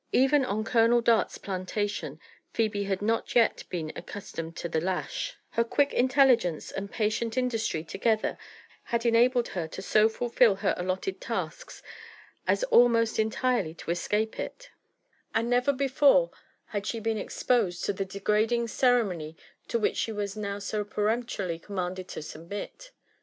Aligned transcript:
Even 0.13 0.43
on 0.43 0.63
Colonel 0.63 0.99
Dart's 0.99 1.37
plantation 1.37 2.19
Pbebe 2.55 2.87
bad 2.89 3.03
not 3.03 3.35
yet 3.35 3.65
been 3.69 3.91
accus^ 3.95 4.33
(omed 4.39 4.55
to 4.55 4.67
the 4.67 4.81
lash; 4.81 5.35
her 5.49 5.63
quick 5.63 5.93
intelligence 5.93 6.71
and 6.71 6.89
patient 6.91 7.37
industry 7.37 7.83
together 7.83 8.35
had 8.85 9.05
enabled 9.05 9.49
her 9.49 9.69
so 9.71 10.07
to 10.07 10.09
fulfil 10.09 10.55
her 10.55 10.73
allotted 10.75 11.21
tasks 11.21 11.83
as 12.47 12.63
almost 12.63 13.19
entirely 13.19 13.75
to 13.75 13.91
escape 13.91 14.39
it; 14.39 14.71
and 15.35 15.51
never 15.51 15.71
before 15.71 16.31
bad 16.73 16.87
she 16.87 16.99
been 16.99 17.19
exposed 17.19 17.85
to 17.85 17.93
the 17.93 18.03
degrading 18.03 18.67
ceremony 18.67 19.37
to 19.67 19.77
which 19.77 19.97
she 19.97 20.11
was 20.11 20.35
now 20.35 20.57
so 20.57 20.83
peremptorily 20.83 21.59
commanded 21.59 22.07
to 22.07 22.23
submit. 22.23 22.89